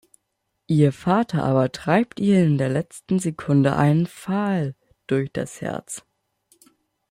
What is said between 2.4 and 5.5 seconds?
in letzter Sekunde einen Pfahl durch